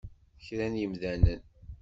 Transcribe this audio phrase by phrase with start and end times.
[0.45, 1.41] Kra n yemdanen!